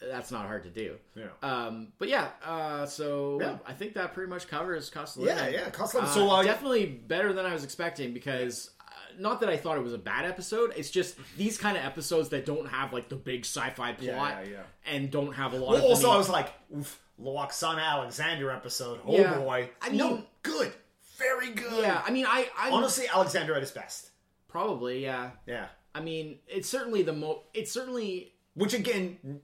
[0.00, 0.96] that's not hard to do.
[1.14, 1.26] Yeah.
[1.42, 3.58] Um, but yeah, uh, so Yeah.
[3.66, 5.54] I think that pretty much covers Cost of Yeah, Living.
[5.54, 6.10] yeah, Cost of Living.
[6.10, 8.70] Uh, So, uh, definitely better than I was expecting because.
[8.80, 8.84] uh,
[9.18, 10.72] Not that I thought it was a bad episode.
[10.76, 14.40] It's just these kind of episodes that don't have like the big sci-fi plot Yeah,
[14.42, 14.62] yeah, yeah.
[14.86, 15.82] and don't have a lot Well, of.
[15.84, 19.00] also, I was like, oof, Lwaxana Alexander episode.
[19.04, 19.34] Oh Yeah.
[19.38, 19.70] boy.
[19.82, 20.72] I no, mean- good.
[21.16, 21.82] Very good.
[21.82, 22.00] yeah.
[22.06, 24.10] I mean, I I Honestly, Alexander at his best.
[24.46, 25.30] probably yeah.
[25.46, 25.66] Yeah.
[25.96, 27.42] I mean, it's certainly the mo.
[27.54, 29.40] It's certainly Which again,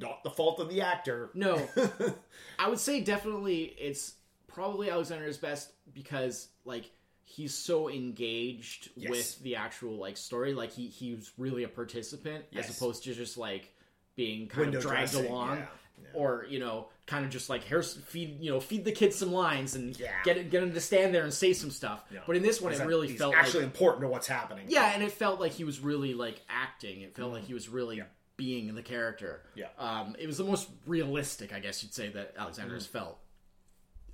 [0.00, 1.30] not the fault of the actor.
[1.34, 1.68] no.
[2.58, 4.14] I would say definitely it's
[4.46, 6.90] probably Alexander's best because like
[7.24, 9.10] he's so engaged Yes.
[9.10, 10.54] with the actual like story.
[10.54, 12.68] Like he he's really a participant Yes.
[12.68, 13.72] as opposed to just like
[14.16, 15.56] being kind Window of dragged dressing, along.
[15.58, 15.66] yeah,
[16.02, 16.08] yeah.
[16.14, 19.32] Or you know, kind of just like here's feed you know feed the kids some
[19.32, 20.12] lines and Yeah.
[20.24, 22.04] get get him to stand there and say some stuff.
[22.12, 22.20] Yeah.
[22.26, 24.66] But in this one, it really he's felt actually like important to what's happening.
[24.68, 27.00] yeah, and it felt like he was really like acting.
[27.00, 27.36] It felt mm-hmm.
[27.36, 28.02] like he was really
[28.42, 29.40] being the character.
[29.54, 29.68] Yeah.
[29.78, 33.18] Um, it was the most realistic, I guess you'd say, that Alexander has felt.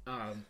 [0.06, 0.44] Um,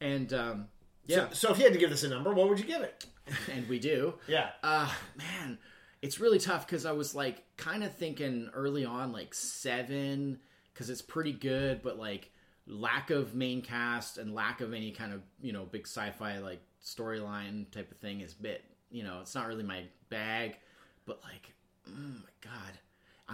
[0.00, 0.66] and um,
[1.06, 2.82] yeah, So, so if you had to give this a number, what would you give
[2.82, 3.06] it?
[3.52, 4.14] and we do.
[4.26, 4.48] Yeah.
[4.64, 5.58] Uh, man,
[6.02, 10.40] it's really tough because I was like kind of thinking early on like seven
[10.72, 12.32] because it's pretty good, but like
[12.66, 16.60] lack of main cast and lack of any kind of you know big sci-fi like
[16.84, 20.56] storyline type of thing is a bit you know it's not really my bag,
[21.06, 21.52] but like.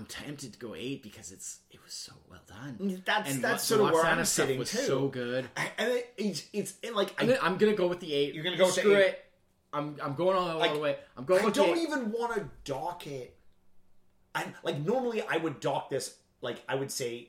[0.01, 2.79] I'm tempted to go eight because it's it was so well done.
[2.81, 4.79] Mm, that's and that's sort of where I'm sitting was too.
[4.79, 5.47] so good.
[5.59, 8.35] and it, it's it's it, like I, I'm gonna, go with the eight.
[8.35, 9.09] You're gonna go Screw eight?
[9.09, 9.25] it.
[9.75, 10.97] I'm I'm going all, all Like, the way.
[11.19, 11.83] I'm going I with don't eight.
[11.83, 13.37] even want to dock it.
[14.35, 17.29] I like normally I would dock this like I would say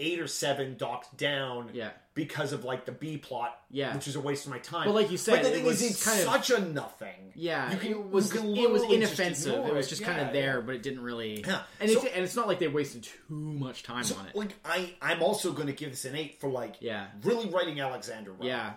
[0.00, 1.70] eight or seven docked down.
[1.72, 1.90] Yeah.
[2.14, 3.56] Because of like the B plot.
[3.70, 3.94] Yeah.
[3.94, 4.86] Which is a waste of my time.
[4.86, 6.60] But like you said, but the it thing was is, it's kind of- such a
[6.60, 7.32] nothing.
[7.36, 9.66] Yeah, You can- it was it was inoffensive.
[9.66, 10.60] It was just kind of there, yeah.
[10.66, 11.42] but it didn't really.
[11.46, 11.62] Yeah.
[11.78, 14.34] And So- it's and it's not like they wasted too much time So, on it.
[14.34, 17.06] like I, I'm also going to give this an eight for like Yeah.
[17.22, 18.46] really writing Alexander well.
[18.48, 18.72] yeah.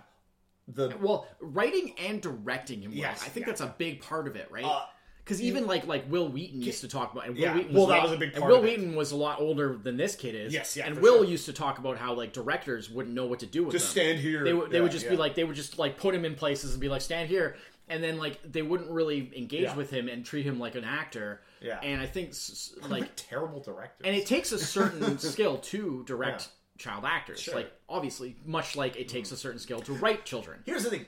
[0.67, 3.51] The Well, writing and directing him Yes, I think yeah.
[3.51, 4.63] that's a big part of it, right?
[4.63, 4.83] Uh,
[5.23, 7.83] Because even like like Wil Wheaton used to talk about, and Will Yeah, Wheaton was
[7.83, 8.61] a that lot- was a big and Will.
[8.61, 10.53] Wheaton was a lot older than this kid is.
[10.53, 11.25] Yes, yeah, and Will sure.
[11.25, 14.03] used to talk about how like directors wouldn't know what to do with Just them.
[14.03, 14.43] stand here.
[14.43, 16.35] They would they Yeah, would just be like they would just like put him in
[16.35, 17.55] places and be like stand here,
[17.87, 19.75] and then like they wouldn't really engage Yeah.
[19.75, 21.41] with him and treat him like an actor.
[21.61, 21.79] Yeah.
[21.81, 22.33] and I think
[22.89, 24.05] like terrible directors.
[24.05, 26.83] and it takes a certain skill to direct Yeah.
[26.83, 27.39] child actors.
[27.39, 27.55] Sure.
[27.55, 30.59] Like obviously, much like it takes a certain skill to write children.
[30.65, 31.05] Here's the thing.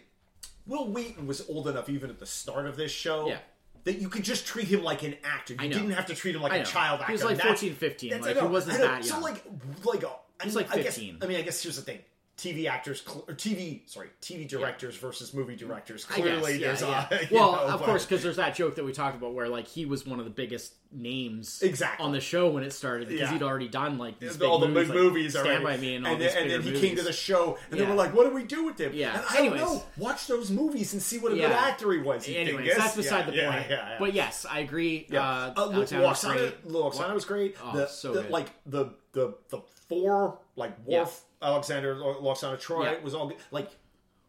[0.66, 3.40] Wil Wheaton was old enough, even at the start of this show, Yeah.
[3.86, 5.54] That you could just treat him like an actor.
[5.54, 7.08] You didn't have to treat him like a child actor.
[7.08, 8.10] He was like That's- 14, 15.
[8.10, 8.88] that's- Like, he know, wasn't I know.
[8.88, 9.44] that So like,
[9.84, 10.08] like, uh,
[10.40, 11.20] I He's mean, like I guess- 15.
[11.22, 12.00] I mean, I guess here's the thing:
[12.38, 16.06] TV actors cl- or TV, sorry, TV directors versus movie directors.
[16.12, 17.08] I guess, Clearly, yeah, there's yeah.
[17.10, 19.48] a well, know, of but- course, because there's that joke that we talked about where
[19.48, 22.06] like he was one of the biggest names Exactly.
[22.06, 23.34] on the show when it started because Yeah.
[23.34, 26.06] he'd already done like these all the movies, big like movies Stand by Me and
[26.06, 26.82] all and these then, and then he movies.
[26.82, 27.86] came to the show, and Yeah.
[27.86, 29.16] they were like, "What do we do with him?" Yeah.
[29.18, 29.62] And I Anyways.
[29.62, 29.84] don't know.
[29.98, 32.28] Watch those movies and see what a good actor he was.
[32.28, 33.70] Anyways, that's beside Yeah, the point.
[33.70, 33.96] Yeah, yeah.
[34.00, 35.08] But yes, I agree.
[35.10, 35.22] Yeah.
[35.28, 37.56] Uh, Uh, Lu- Alexander was Lwaxana, was great.
[37.64, 42.86] Oh, the, so like the the the four like Worf, Alexander, uh, Lo- Lwaxana, Troi
[42.86, 43.00] Yeah.
[43.04, 43.32] was all.
[43.52, 43.70] Like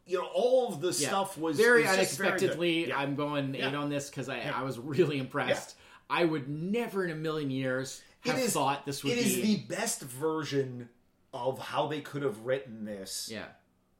[0.09, 1.09] you know, all of the Yeah.
[1.09, 2.88] stuff was very was just very unexpectedly.
[2.88, 2.98] Yeah.
[2.98, 5.74] I'm going eight on this because I, I was really impressed.
[6.09, 9.31] I would never in a million years have is- thought this would It be.
[9.33, 10.88] is the best version
[11.35, 13.29] of how they could have written this.
[13.33, 13.46] yeah,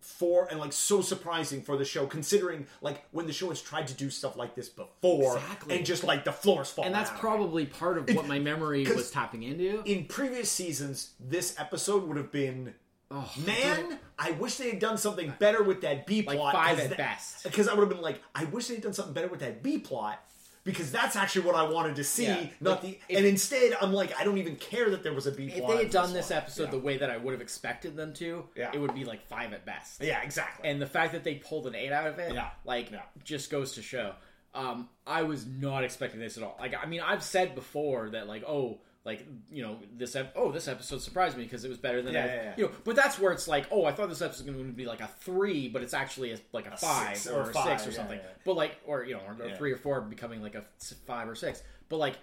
[0.01, 3.89] for and like so surprising for the show considering like when the show has tried
[3.89, 5.77] to do stuff like this before Exactly.
[5.77, 7.19] and just like the floors fall and that's out.
[7.19, 9.83] probably part of what my memory was tapping into.
[9.85, 12.73] in previous seasons this episode would have been
[13.09, 16.81] Oh, man i wish they had done something better with that b like plot five
[16.81, 17.45] at best.
[17.45, 19.63] because i would have been like i wish they had done something better with that
[19.63, 20.21] b plot
[20.65, 22.47] because that's actually what I wanted to see, Yeah.
[22.61, 23.17] not Like, the.
[23.17, 25.61] and instead, I'm like, I don't even care that there was a B plot.
[25.61, 26.39] If they had done this one.
[26.39, 26.71] episode Yeah.
[26.73, 28.73] the way that I would have expected them to, Yeah.
[28.75, 30.03] it would be like five at best.
[30.03, 30.69] yeah, exactly.
[30.69, 32.51] And the fact that they pulled an eight out of it, Yeah.
[32.65, 32.91] like,
[33.23, 34.17] just goes to show.
[34.57, 36.57] Um, I was not expecting this at all.
[36.59, 40.51] Like, I mean, I've said before that, like, oh, like, you know, this ep- oh,
[40.53, 42.55] this episode surprised me because it was better than Yeah, I, yeah, yeah.
[42.59, 42.73] you know.
[42.85, 45.01] But that's where it's like, oh, I thought this episode was going to be like
[45.01, 47.87] a three, but it's actually a, like a, A five or, or a five, six
[47.87, 48.19] or something.
[48.45, 50.65] But like, or you know, or, or three or four becoming like a
[51.07, 51.63] five or six.
[51.89, 52.17] But like,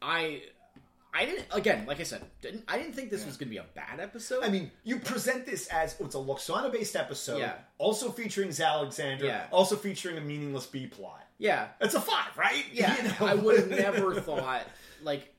[0.00, 0.42] I.
[1.14, 3.58] I didn't again, like I said, didn't I didn't think this was going to be
[3.58, 4.42] a bad episode.
[4.44, 7.52] I mean, you present this as oh, it's a Lwaxana based episode, Yeah.
[7.76, 9.44] also featuring Alexander, Yeah.
[9.50, 11.22] also featuring a meaningless B plot.
[11.36, 12.64] yeah, It's a five, right?
[12.72, 13.14] Yeah, You know?
[13.26, 14.62] I would have never thought
[15.02, 15.31] like.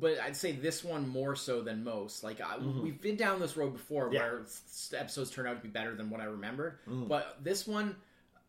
[0.00, 2.22] But I'd say this one more so than most.
[2.22, 4.14] Like I, we've been down this road before, Mm-hmm.
[4.14, 4.20] Yeah.
[4.30, 6.78] where episodes turn out to be better than what I remembered.
[6.88, 7.08] Mm.
[7.08, 7.96] But this one,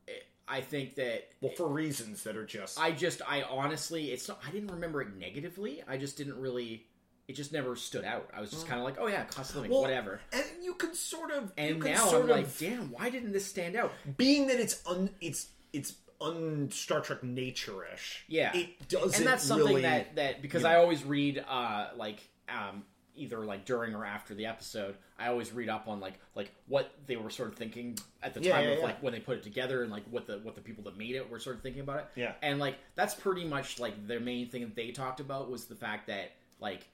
[0.07, 0.11] eh,
[0.47, 4.39] I think that well, for reasons that are just I just, I honestly, it's not.
[4.47, 5.81] I didn't remember it negatively.
[5.87, 6.85] I just didn't really.
[7.27, 8.27] It just never stood out.
[8.35, 10.19] I was just kind of like, oh yeah, cost of living, Well, whatever.
[10.33, 13.45] and you can sort of And now sort I'm of, like, damn, why didn't this
[13.45, 13.91] stand out?
[14.17, 18.23] being that it's un it's it's un Star Trek nature ish.
[18.27, 18.55] Yeah.
[18.55, 19.17] it doesn't.
[19.17, 20.81] and that's something really, that that because I know.
[20.81, 22.83] always read uh like um
[23.15, 26.91] either like during or after the episode, I always read up on like like what
[27.05, 28.83] they were sort of thinking at the Yeah, time yeah, of yeah.
[28.85, 31.15] like when they put it together and like what the what the people that made
[31.15, 32.05] it were sort of thinking about it.
[32.15, 32.33] Yeah.
[32.41, 35.75] And like that's pretty much like the main thing that they talked about was the
[35.75, 36.87] fact that like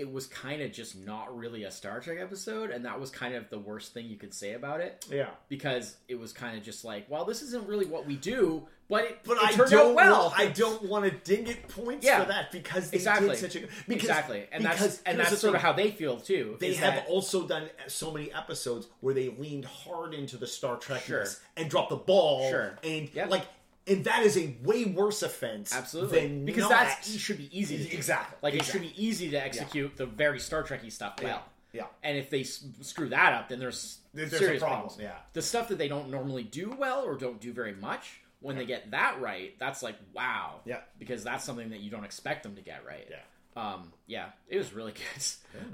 [0.00, 3.34] it was kind of just not really a Star Trek episode, and that was kind
[3.34, 5.28] of the worst thing you could say about it Yeah.
[5.48, 9.04] because it was kind of just like, well, this isn't really what we do, but
[9.04, 9.90] it, But it I turned don't.
[9.90, 10.22] out well.
[10.28, 12.22] want- I don't want to ding it points Yeah.
[12.22, 13.28] for that because they Exactly.
[13.28, 16.18] did such a because, exactly, and because that's and that's sort of how they feel
[16.18, 16.56] too.
[16.58, 20.76] They have that- also done so many episodes where they leaned hard into the Star
[20.78, 21.26] Trek Sure.
[21.56, 22.48] and dropped the ball.
[22.50, 22.78] Sure.
[22.82, 23.30] And Yep.
[23.30, 23.42] like,
[23.90, 25.74] and that is a way worse offense.
[25.74, 26.70] absolutely Than because
[27.06, 27.96] it should be easy to do.
[27.96, 28.38] Exactly.
[28.42, 28.80] Like Exactly.
[28.80, 31.42] it should be easy to execute the very Star Trekky stuff well.
[31.72, 31.84] Yeah.
[32.02, 35.02] And if they screw that up, then there's There's serious problem, problems.
[35.02, 35.16] yeah.
[35.34, 38.64] The stuff that they don't normally do well or don't do very much, when they
[38.64, 40.60] get that right, that's like wow.
[40.64, 40.80] Yeah.
[40.98, 43.06] Because that's something that you don't expect them to get right.
[43.10, 43.16] Yeah.
[43.62, 43.92] Um.
[44.06, 44.26] Yeah.
[44.48, 45.24] It was really good.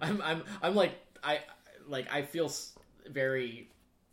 [0.02, 0.20] I'm.
[0.22, 0.42] I'm.
[0.62, 0.92] I'm like.
[1.22, 1.40] I.
[1.88, 2.12] Like.
[2.12, 2.50] I feel
[3.08, 3.68] very.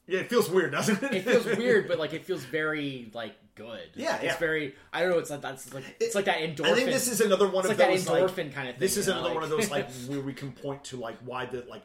[0.08, 1.14] Yeah, it feels weird, doesn't it?
[1.14, 3.90] It feels weird, but like it feels very like good.
[3.96, 4.38] Yeah, It's yeah.
[4.38, 4.76] very.
[4.92, 5.20] I don't know.
[5.20, 5.84] It's like that's like.
[6.00, 6.66] It's like that endorphin.
[6.72, 8.76] I think this is another one It's of like that those like, endorphin kind of
[8.76, 8.80] thing.
[8.80, 10.98] This is you know, another one of those like- like where we can point to
[10.98, 11.84] like why the like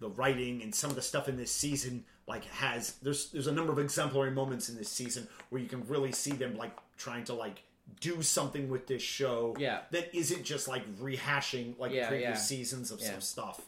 [0.00, 3.52] the writing and some of the stuff in this season like has there's there's a
[3.52, 7.24] number of exemplary moments in this season where you can really see them like trying
[7.24, 7.62] to like
[8.00, 9.78] do something with this show Yeah.
[9.92, 12.34] that isn't just like rehashing like Yeah, previous yeah.
[12.34, 13.12] seasons of Yeah.
[13.12, 13.60] some stuff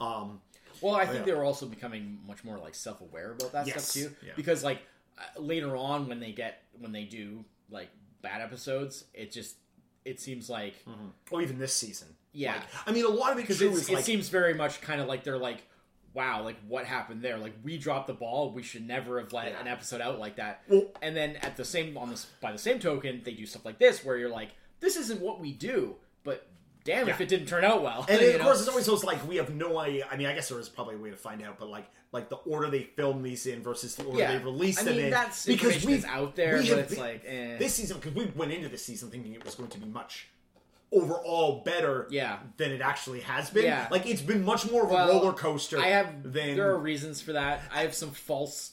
[0.00, 0.40] um
[0.80, 3.84] Well, I think they were also becoming much more like self-aware about that Yes.
[3.88, 4.32] stuff too.
[4.34, 4.80] Because like
[5.38, 7.88] later on, when they get when they do like
[8.22, 9.56] bad episodes, it just
[10.04, 11.08] it seems like mm-hmm.
[11.30, 12.54] or even this season Yeah.
[12.54, 15.08] Like, i mean a lot of it because it like seems very much kind of
[15.08, 15.64] like they're like,
[16.14, 17.36] wow, like what happened there?
[17.38, 18.52] Like we dropped the ball.
[18.52, 19.60] We should never have let Yeah.
[19.60, 20.62] an episode out like that.
[20.68, 23.64] Well- and then at the same on this by the same token, they do stuff
[23.64, 24.50] like this where you're like,
[24.80, 26.46] this isn't what we do, but.
[26.86, 28.06] Damn if it didn't turn out well.
[28.08, 28.44] And of know?
[28.44, 30.06] course, it's always those like we have no idea.
[30.10, 32.28] I mean, I guess there is probably a way to find out, but like like
[32.30, 34.38] the order they film these in versus the order Yeah.
[34.38, 35.10] they release I them mean, in.
[35.10, 37.58] that's because we out there, we but it's been- like, eh.
[37.58, 40.28] this season because we went into this season thinking it was going to be much
[40.92, 42.38] overall better Yeah.
[42.56, 43.64] than it actually has been.
[43.64, 43.88] Yeah.
[43.90, 45.78] Like it's been much more of a Well, roller coaster.
[45.80, 47.60] I have than there are reasons for that.
[47.74, 48.72] I have some false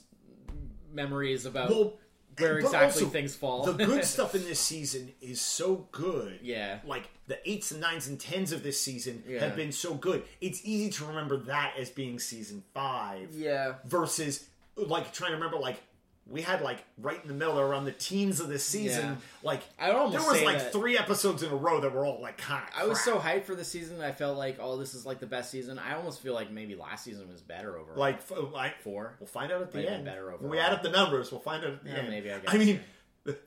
[0.93, 1.93] memories about Well,
[2.37, 3.63] where but exactly also, things fall.
[3.63, 6.39] the good stuff in this season is so good.
[6.41, 6.79] Yeah.
[6.85, 9.39] Like the eights and nines and tens of this season Yeah.
[9.41, 10.23] have been so good.
[10.41, 13.29] It's easy to remember that as being season five.
[13.33, 15.81] yeah, versus like trying to remember like
[16.25, 19.15] we had like right in the middle around the teens of this season Yeah.
[19.43, 22.37] like I almost there was like three episodes in a row that were all like
[22.37, 23.99] kind of I was so hyped for the season.
[24.01, 25.77] I felt like, oh, this is like the best season.
[25.77, 27.97] I almost feel like maybe last season was better overall.
[27.99, 28.21] like
[28.53, 29.15] like oh, four.
[29.19, 31.63] we'll find out at the end better when we add up the numbers we'll find
[31.65, 32.79] out at the Yeah, end maybe, I I guess, mean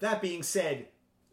[0.01, 0.87] that being said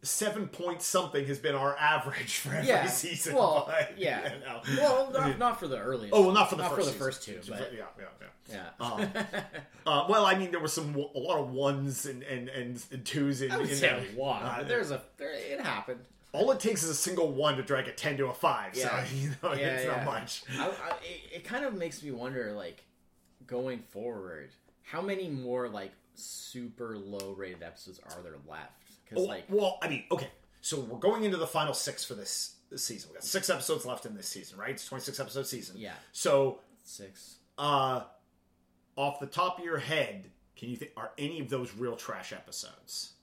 [0.04, 2.86] seven point something has been our average for every Yeah.
[2.88, 4.34] season Well, but, yeah.
[4.34, 4.62] you know.
[4.82, 6.14] Well, not, not for the earliest.
[6.14, 8.28] oh well not for the not first for the first two, but yeah yeah yeah
[8.80, 8.86] yeah.
[8.86, 9.10] Um,
[9.88, 13.42] uh, well, I mean, there were some a lot of ones and and, and, twos
[13.42, 14.02] in, I would in say there.
[14.16, 14.44] one.
[14.44, 16.02] Uh, There's a there, it happened.
[16.34, 19.04] all it takes is a single one to drag a 10 to a 5 Yeah.
[19.06, 20.72] so you know Yeah, it's not much I, I,
[21.34, 22.84] it kind of makes me wonder, like,
[23.48, 24.50] going forward,
[24.82, 28.83] how many more like super low rated episodes are there left?
[29.14, 30.30] Because Oh, like, well i mean okay
[30.62, 34.06] so we're going into the final six for this, season we got six episodes left
[34.06, 35.94] in this season right it's 26 episode season Yeah.
[36.12, 37.36] so six.
[37.58, 38.04] uh
[38.96, 42.34] off the top of your head can you think are any of those real trash
[42.34, 43.14] episodes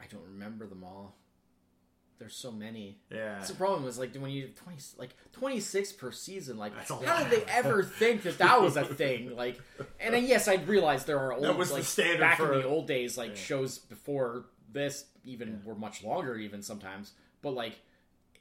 [0.00, 1.16] I don't remember them all.
[2.18, 2.98] There's so many.
[3.10, 3.86] yeah That's the problem.
[3.88, 6.56] Is like when you twenty like twenty six per season.
[6.56, 7.28] Like, how lot.
[7.28, 9.34] did they ever think that that was a thing?
[9.36, 9.60] Like,
[9.98, 12.52] and then, yes, I realize there are old that was the like standard back for-
[12.54, 17.12] in the old days, like shows before this even were much longer, even sometimes.
[17.42, 17.78] But like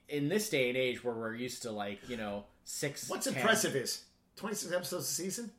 [0.10, 3.10] in this day and age, where we're used to like you know six.
[3.10, 4.04] what's 10 impressive is
[4.36, 5.52] 26 episodes a season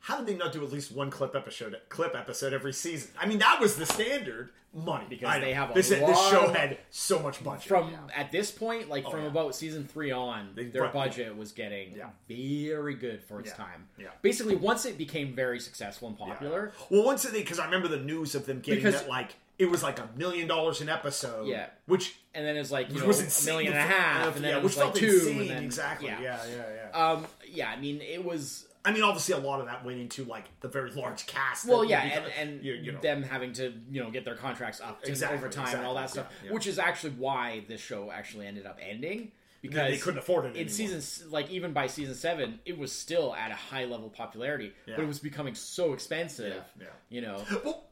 [0.00, 3.26] how did they not do at least one clip episode clip episode every season i
[3.26, 7.18] mean that was the standard money Because they have a this, this show had so
[7.20, 9.28] much budget from at this point, like from Oh, yeah.
[9.28, 12.10] about season three on, their right, budget was getting Yeah.
[12.28, 13.56] very good for its Yeah.
[13.64, 13.88] time.
[13.96, 14.08] Yeah.
[14.20, 18.00] Basically, once it became very successful and popular, Well, once they because I remember the
[18.00, 21.46] news of them getting Because- that like it was like a million dollars an episode.
[21.46, 21.68] Yeah.
[21.86, 24.44] which and then it's like you which know was a million and a half, and
[24.44, 25.40] then yeah, it which was like felt two, insane.
[25.40, 26.08] and then exactly.
[26.08, 26.20] yeah.
[26.20, 27.10] Yeah, yeah, yeah.
[27.12, 30.24] Um, yeah, I mean, it was I mean, obviously, a lot of that went into
[30.24, 31.66] like the very large cast.
[31.66, 34.80] well, yeah, and, and you, you know, them having to you know get their contracts
[34.80, 36.54] up to Exactly, over time and all that stuff, yeah, yeah.
[36.54, 40.48] which is actually why this show actually ended up ending because they couldn't afford it
[40.50, 40.68] in anymore.
[40.70, 44.94] season like even by season seven, it was still at a high level popularity, Yeah.
[44.96, 46.62] but it was becoming so expensive.
[46.80, 46.86] Yeah.
[47.08, 47.84] You know, Well,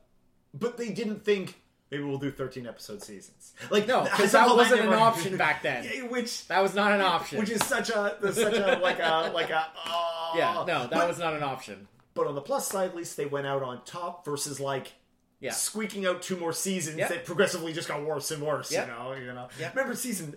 [0.53, 1.57] but they didn't think
[1.90, 3.53] Maybe we'll do 13 episode seasons.
[3.70, 5.85] Like No, because that wasn't an option back then.
[5.94, 7.38] Yeah, which That was not an option.
[7.38, 10.33] which is such a such a like a like a oh.
[10.37, 11.87] yeah, no, that but, was not an option.
[12.14, 14.92] But on the plus side, at least they went out on top versus like
[15.40, 15.53] Yeah.
[15.53, 17.09] squeaking out two more seasons Yeah.
[17.09, 18.73] that progressively just got worse and worse.
[18.73, 18.83] Yeah.
[18.87, 19.49] You know, you know.
[19.61, 19.70] Yeah.
[19.70, 20.37] Remember season?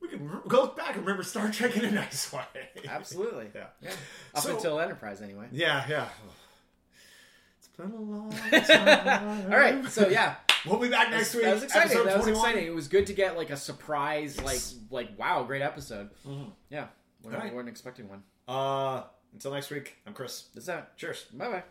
[0.00, 2.42] We can go back and remember Star Trek in a nice way.
[2.88, 3.48] Absolutely.
[3.54, 3.66] Yeah.
[3.82, 3.90] Yeah.
[4.34, 5.48] Up So- until Enterprise, anyway.
[5.50, 6.08] Yeah, yeah.
[7.58, 7.65] It's been a long time.
[7.78, 8.28] All
[9.50, 10.36] right, so yeah,
[10.66, 11.44] We'll be back next week.
[11.44, 11.90] that was exciting.
[11.98, 12.44] episode That was 21.
[12.50, 12.66] exciting.
[12.66, 14.60] It was good to get like a surprise, like
[14.90, 16.10] like wow, great episode.
[16.26, 16.50] Mm-hmm.
[16.70, 16.86] Yeah,
[17.22, 17.54] we All right.
[17.54, 18.22] weren't expecting one.
[18.48, 20.46] Uh, until next week, I'm Chris.
[20.54, 20.96] That's that.
[20.96, 21.26] Cheers.
[21.32, 21.62] Bye bye.